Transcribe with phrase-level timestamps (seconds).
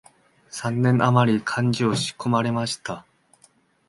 [0.49, 3.05] 三年あまり漢学を仕込まれました